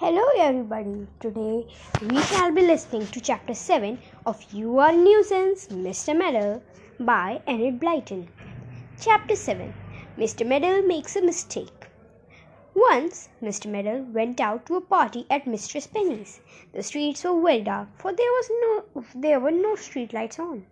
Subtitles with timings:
[0.00, 1.06] Hello, everybody.
[1.20, 1.66] Today
[2.00, 6.16] we shall be listening to chapter 7 of You Are Nuisance, Mr.
[6.16, 6.62] Meddle
[6.98, 8.28] by Enid Blyton.
[8.98, 9.74] Chapter 7
[10.16, 10.46] Mr.
[10.46, 11.88] Meddle Makes a Mistake.
[12.74, 13.70] Once Mr.
[13.70, 16.40] Meddle went out to a party at Mistress Penny's.
[16.72, 20.64] The streets were very dark, for there was no there were no street lights on.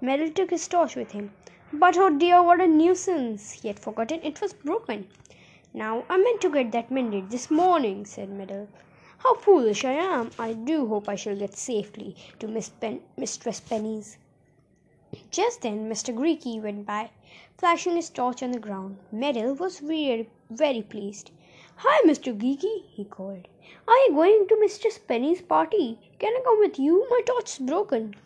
[0.00, 1.34] Meddle took his torch with him.
[1.70, 3.50] But oh dear, what a nuisance!
[3.60, 5.06] He had forgotten it was broken.
[5.72, 8.66] Now I meant to get that mended this morning, said Meddle.
[9.18, 10.32] How foolish I am!
[10.36, 14.18] I do hope I shall get safely to Miss Pen- Mistress Penny's.
[15.30, 16.12] Just then Mr.
[16.12, 17.10] Geeky went by,
[17.56, 18.98] flashing his torch on the ground.
[19.12, 21.30] Meddle was very, very pleased.
[21.76, 22.36] Hi, Mr.
[22.36, 23.46] Geeky, he called.
[23.86, 26.00] Are you going to Mistress Penny's party?
[26.18, 27.06] Can I come with you?
[27.10, 28.16] My torch is broken.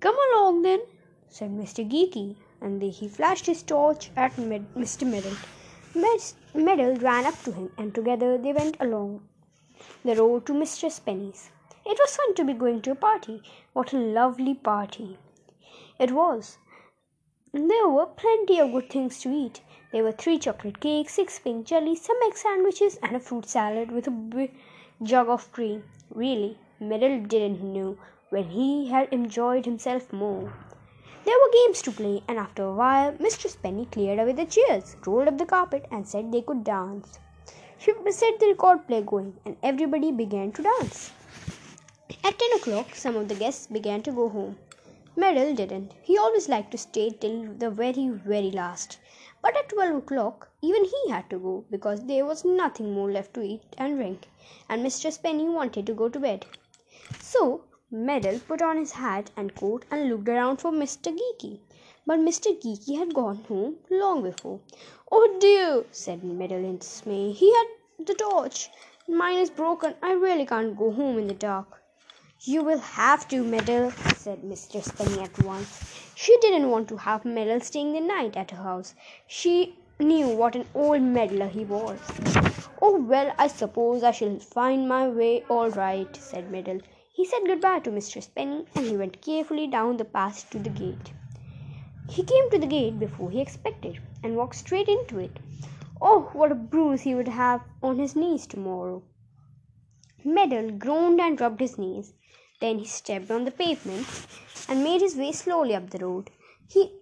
[0.00, 0.80] Come along then,
[1.28, 1.88] said Mr.
[1.88, 5.06] Geeky, and he flashed his torch at Mr.
[5.06, 5.36] Meddle.
[6.54, 9.28] Meddle ran up to him, and together they went along
[10.04, 11.50] the road to Mistress Penny's.
[11.84, 13.42] It was fun to be going to a party.
[13.72, 15.18] What a lovely party
[15.98, 16.58] it was!
[17.52, 19.62] There were plenty of good things to eat.
[19.90, 23.90] There were three chocolate cakes, six pink jellies, some egg sandwiches, and a fruit salad
[23.90, 24.54] with a big
[25.02, 25.82] jug of cream.
[26.10, 27.96] Really, Meddle didn't know
[28.28, 30.52] when he had enjoyed himself more.
[31.28, 34.96] There were games to play, and after a while Mistress Penny cleared away the chairs,
[35.04, 37.18] rolled up the carpet, and said they could dance.
[37.78, 41.10] She set the record play going, and everybody began to dance.
[42.24, 44.56] At ten o'clock, some of the guests began to go home.
[45.16, 45.92] Meddle didn't.
[46.00, 48.98] He always liked to stay till the very, very last.
[49.42, 53.34] But at twelve o'clock, even he had to go, because there was nothing more left
[53.34, 54.28] to eat and drink,
[54.70, 56.46] and Mistress Penny wanted to go to bed.
[57.20, 61.10] So Meddle put on his hat and coat and looked around for Mr.
[61.10, 61.60] Geeky.
[62.06, 62.54] But Mr.
[62.60, 64.60] Geeky had gone home long before.
[65.10, 67.32] Oh dear, said Meddle in dismay.
[67.32, 67.66] He had
[68.06, 68.68] the torch.
[69.08, 69.94] Mine is broken.
[70.02, 71.82] I really can't go home in the dark.
[72.42, 75.90] You will have to, Meddle, said Mistress Penny at once.
[76.14, 78.94] She didn't want to have Meddle staying the night at her house.
[79.26, 81.98] She knew what an old meddler he was.
[82.82, 86.80] Oh, well, I suppose I shall find my way all right, said Meddle.
[87.18, 90.70] He said goodbye to Mistress Penny and he went carefully down the path to the
[90.70, 91.10] gate.
[92.08, 95.40] He came to the gate before he expected and walked straight into it.
[96.00, 99.02] Oh, what a bruise he would have on his knees tomorrow!
[100.22, 102.14] Meddle groaned and rubbed his knees.
[102.60, 104.06] Then he stepped on the pavement
[104.68, 106.30] and made his way slowly up the road.
[106.68, 106.92] He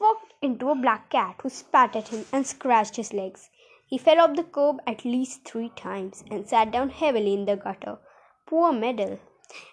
[0.00, 3.48] walked into a black cat who spat at him and scratched his legs.
[3.86, 7.54] He fell off the curb at least three times and sat down heavily in the
[7.54, 7.98] gutter.
[8.44, 9.20] Poor Meddle!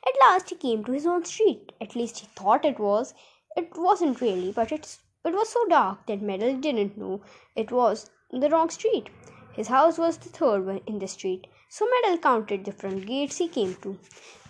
[0.07, 1.71] At last he came to his own street.
[1.79, 3.13] At least he thought it was.
[3.55, 7.21] It wasn't really, but it was so dark that Meddle didn't know
[7.55, 9.09] it was the wrong street.
[9.53, 11.47] His house was the third one in the street.
[11.69, 13.97] So Meddle counted the front gates he came to.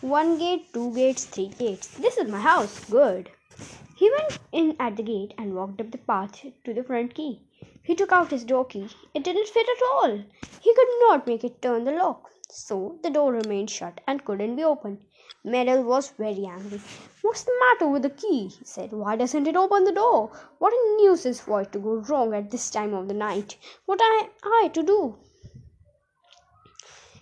[0.02, 1.88] One gate, two gates, three gates.
[1.98, 2.86] This is my house.
[2.86, 3.30] Good.
[3.96, 7.42] He went in at the gate and walked up the path to the front key.
[7.84, 8.88] He took out his door key.
[9.14, 10.24] It didn't fit at all.
[10.62, 12.30] He could not make it turn the lock.
[12.50, 15.00] So the door remained shut and couldn't be opened.
[15.44, 16.82] Meddle was very angry.
[17.22, 18.48] What's the matter with the key?
[18.48, 18.92] he said.
[18.92, 20.32] Why doesn't it open the door?
[20.58, 23.56] What a nuisance for it to go wrong at this time of the night.
[23.86, 25.16] What am I to do?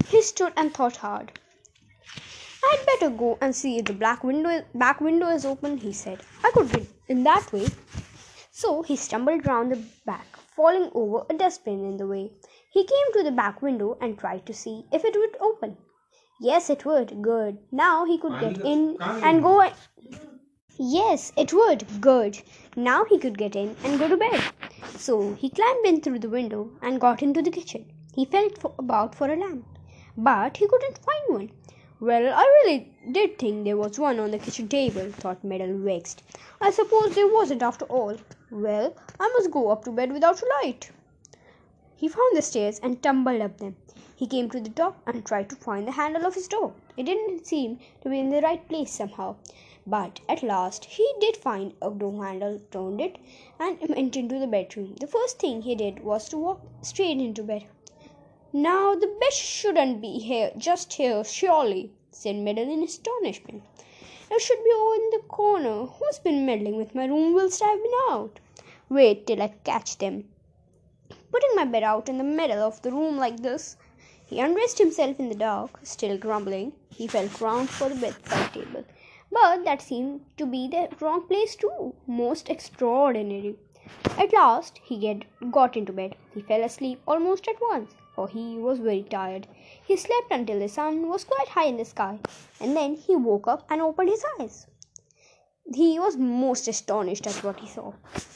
[0.09, 1.39] He stood and thought hard.
[2.63, 6.21] I'd better go and see if the black window back window is open, he said.
[6.43, 7.67] I could get in that way.
[8.51, 12.31] So he stumbled round the back, falling over a dustbin in the way.
[12.71, 15.77] He came to the back window and tried to see if it would open.
[16.39, 17.21] Yes, it would.
[17.21, 17.57] Good.
[17.71, 19.69] Now he could get in and go.
[20.77, 21.85] Yes, it would.
[21.99, 22.41] Good.
[22.75, 24.43] Now he could get in and go to bed.
[24.95, 27.91] So he climbed in through the window and got into the kitchen.
[28.13, 29.65] He felt for, about for a lamp,
[30.15, 31.51] but he couldn't find one.
[31.99, 36.21] Well, I really did think there was one on the kitchen table, thought Meddle vexed.
[36.61, 38.15] I suppose there wasn't after all.
[38.51, 40.91] Well, I must go up to bed without a light.
[41.95, 43.75] He found the stairs and tumbled up them.
[44.19, 46.73] He came to the top and tried to find the handle of his door.
[46.97, 49.35] It didn't seem to be in the right place somehow.
[49.85, 53.19] But at last he did find a door handle, turned it,
[53.59, 54.95] and went into the bedroom.
[54.99, 57.67] The first thing he did was to walk straight into bed.
[58.51, 63.61] Now the bed shouldn't be here, just here, surely, said Meddle in astonishment.
[64.31, 65.85] It should be over in the corner.
[65.85, 68.39] Who's been meddling with my room whilst I've been out?
[68.89, 70.27] Wait till I catch them.
[71.31, 73.77] Putting my bed out in the middle of the room like this,
[74.27, 76.73] he undressed himself in the dark, still grumbling.
[76.89, 78.85] He felt round for the bedside table.
[79.31, 81.95] But that seemed to be the wrong place too.
[82.05, 83.55] Most extraordinary.
[84.17, 86.15] At last he get, got into bed.
[86.33, 87.95] He fell asleep almost at once.
[88.17, 89.47] for he was very tired.
[89.85, 92.19] He slept until the sun was quite high in the sky,
[92.59, 94.65] and then he woke up and opened his eyes.
[95.73, 97.93] He was most astonished at what he saw.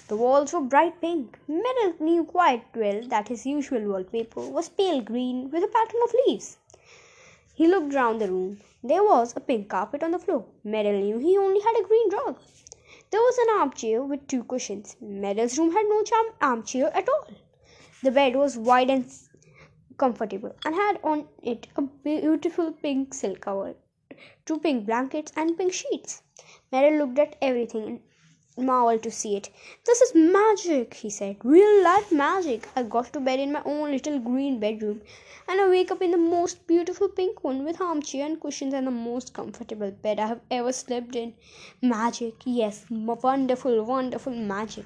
[0.10, 1.40] The walls were bright pink.
[1.48, 6.16] Meddle knew quite well that his usual wallpaper was pale green with a pattern of
[6.26, 6.58] leaves.
[7.54, 8.60] He looked round the room.
[8.84, 10.46] There was a pink carpet on the floor.
[10.64, 12.38] Meddle knew he only had a green rug.
[13.12, 14.98] There was an armchair with two cushions.
[15.00, 17.28] Meddle's room had no charm armchair at all.
[18.04, 19.06] The bed was wide and
[19.98, 23.76] comfortable and had on it a beautiful pink silk cover,
[24.52, 26.24] two pink blankets, and pink sheets.
[26.74, 28.02] Meddle looked at everything
[28.58, 29.50] and marveled to see it.
[29.86, 31.38] This is magic, he said.
[31.42, 32.68] Real life magic.
[32.76, 35.02] I got to bed in my own little green bedroom,
[35.48, 38.88] and I wake up in the most beautiful pink one with armchair and cushions and
[38.88, 41.34] the most comfortable bed I have ever slept in.
[41.82, 44.86] Magic, yes, wonderful, wonderful magic.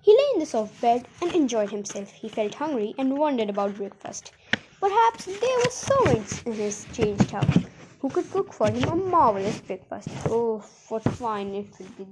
[0.00, 2.10] He lay in the soft bed and enjoyed himself.
[2.12, 4.32] He felt hungry and wondered about breakfast.
[4.80, 7.64] Perhaps there were servants in his changed house
[8.00, 10.08] who could cook for him a marvelous breakfast.
[10.26, 12.06] Oh, what fine it would be!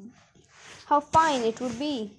[0.87, 2.13] How fine it would be!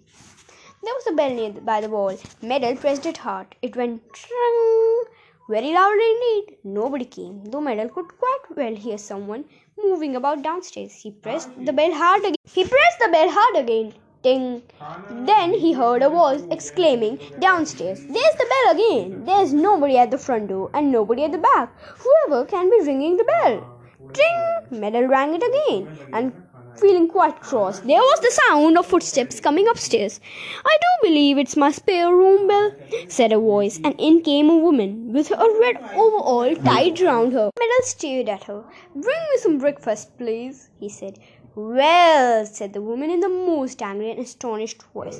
[0.83, 2.17] There was a bell near by the wall.
[2.41, 3.55] Meddle pressed it hard.
[3.61, 5.03] It went tring,
[5.49, 6.57] very loudly indeed.
[6.63, 9.45] Nobody came, though Meddle could quite well hear someone
[9.77, 10.93] moving about downstairs.
[10.93, 12.35] He pressed the bell hard again.
[12.45, 13.93] He pressed the bell hard again.
[14.21, 14.63] Ting!
[15.09, 19.23] Then he heard a voice exclaiming downstairs, There's the bell again!
[19.23, 21.73] There's nobody at the front door and nobody at the back.
[21.99, 23.65] Whoever can be ringing the bell?
[24.13, 24.79] Ting!
[24.79, 26.33] Meddle rang it again and
[26.79, 27.79] feeling quite cross.
[27.79, 30.19] There was the sound of footsteps coming upstairs.
[30.65, 32.71] I do believe it's my spare room bell,
[33.07, 37.51] said a voice, and in came a woman with a red overall tied round her.
[37.59, 38.63] Meddle stared at her.
[38.93, 41.19] Bring me some breakfast, please, he said.
[41.55, 45.19] Well, said the woman in the most angry and astonished voice.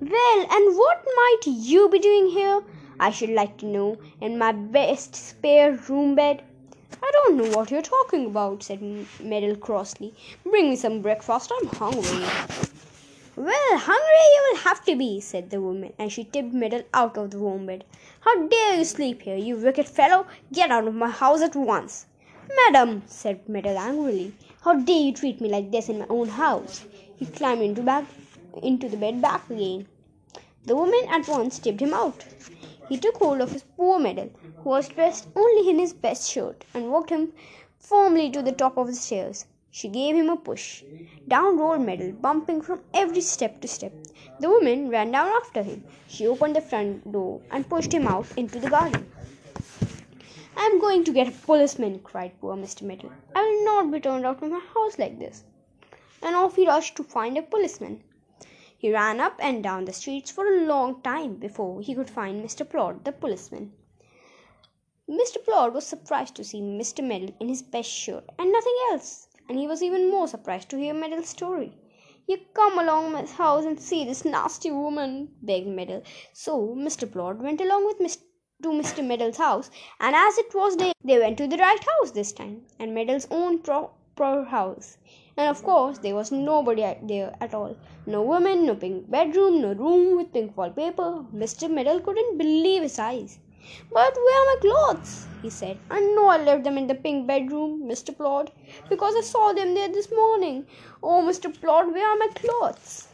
[0.00, 2.62] Well, and what might you be doing here?
[2.98, 6.42] I should like to know, in my best spare room bed.
[7.02, 8.82] I don't know what you're talking about, said
[9.22, 10.12] Meddle crossly.
[10.44, 12.26] Bring me some breakfast, I'm hungry.
[13.36, 17.16] Well, hungry you will have to be, said the woman, and she tipped Meddle out
[17.16, 17.84] of the warm bed.
[18.20, 20.26] How dare you sleep here, you wicked fellow?
[20.52, 22.06] Get out of my house at once.
[22.66, 26.84] Madam, said Meddle angrily, how dare you treat me like this in my own house?
[27.16, 28.04] He climbed into, back,
[28.62, 29.86] into the bed back again.
[30.64, 32.24] The woman at once tipped him out.
[32.88, 36.64] He took hold of his poor Meddle, who was dressed only in his best shirt,
[36.74, 37.32] and walked him
[37.78, 39.46] firmly to the top of the stairs.
[39.70, 40.82] She gave him a push.
[41.28, 43.92] Down rolled Meddle, bumping from every step to step.
[44.40, 45.84] The woman ran down after him.
[46.08, 49.06] She opened the front door and pushed him out into the garden.
[50.60, 52.82] I am going to get a policeman, cried poor Mr.
[52.82, 53.12] Meddle.
[53.34, 55.44] I will not be turned out of my house like this.
[56.20, 58.04] And off he rushed to find a policeman.
[58.76, 62.44] He ran up and down the streets for a long time before he could find
[62.44, 62.68] Mr.
[62.68, 63.72] Plod, the policeman.
[65.08, 65.42] Mr.
[65.42, 67.02] Plod was surprised to see Mr.
[67.02, 70.76] Meddle in his best shirt and nothing else, and he was even more surprised to
[70.76, 71.72] hear Meddle's story.
[72.26, 76.02] You come along my house and see this nasty woman, begged Meddle.
[76.34, 77.10] So Mr.
[77.10, 78.20] Plod went along with Mr
[78.62, 79.04] to Mr.
[79.04, 79.70] Meddle's house,
[80.00, 83.26] and as it was day, they went to the right house this time, and Meddle's
[83.30, 84.98] own proper house.
[85.36, 87.76] And of course, there was nobody there at all.
[88.06, 91.24] No woman, no pink bedroom, no room with pink wallpaper.
[91.34, 91.70] Mr.
[91.70, 93.38] Meddle couldn't believe his eyes.
[93.92, 95.26] But where are my clothes?
[95.42, 95.78] he said.
[95.90, 98.16] I know I left them in the pink bedroom, Mr.
[98.16, 98.50] Plod,
[98.88, 100.66] because I saw them there this morning.
[101.02, 101.52] Oh, Mr.
[101.60, 103.09] Plod, where are my clothes?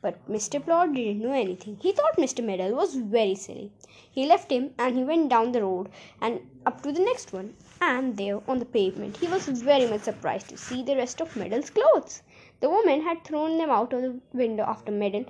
[0.00, 0.62] But Mr.
[0.64, 1.78] Plod didn't know anything.
[1.80, 2.44] He thought Mr.
[2.44, 3.72] Meddle was very silly.
[4.10, 5.88] He left him and he went down the road
[6.20, 7.56] and up to the next one.
[7.80, 11.36] And there on the pavement, he was very much surprised to see the rest of
[11.36, 12.22] Meddle's clothes.
[12.60, 15.26] The woman had thrown them out of the window after Meddle,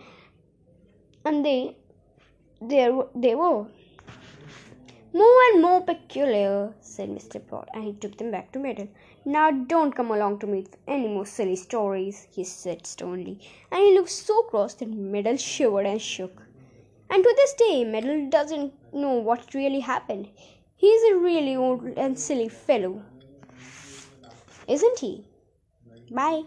[1.25, 1.77] and they,
[2.61, 3.67] there they were.
[5.19, 7.41] More and more peculiar, said Mr.
[7.49, 8.89] Plod, and he took them back to Meddle.
[9.25, 13.39] Now don't come along to me with any more silly stories, he said sternly,
[13.71, 16.43] and he looked so cross that Meddle shivered and shook.
[17.09, 20.29] And to this day, Meddle doesn't know what really happened.
[20.77, 23.03] He's a really old and silly fellow,
[24.69, 25.25] isn't he?
[26.11, 26.43] Bye.